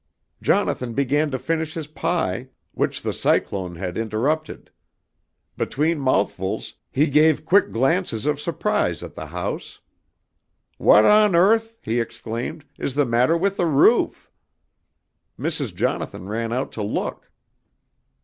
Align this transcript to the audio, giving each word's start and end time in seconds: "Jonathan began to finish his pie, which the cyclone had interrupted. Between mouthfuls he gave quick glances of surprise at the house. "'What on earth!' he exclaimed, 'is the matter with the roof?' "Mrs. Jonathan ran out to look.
"Jonathan 0.41 0.95
began 0.95 1.29
to 1.29 1.37
finish 1.37 1.75
his 1.75 1.85
pie, 1.85 2.49
which 2.71 3.03
the 3.03 3.13
cyclone 3.13 3.75
had 3.75 3.99
interrupted. 3.99 4.71
Between 5.55 5.99
mouthfuls 5.99 6.73
he 6.89 7.05
gave 7.05 7.45
quick 7.45 7.69
glances 7.69 8.25
of 8.25 8.41
surprise 8.41 9.03
at 9.03 9.13
the 9.13 9.27
house. 9.27 9.79
"'What 10.79 11.05
on 11.05 11.35
earth!' 11.35 11.77
he 11.83 11.99
exclaimed, 11.99 12.65
'is 12.79 12.95
the 12.95 13.05
matter 13.05 13.37
with 13.37 13.57
the 13.57 13.67
roof?' 13.67 14.31
"Mrs. 15.39 15.71
Jonathan 15.75 16.27
ran 16.27 16.51
out 16.51 16.71
to 16.71 16.81
look. 16.81 17.29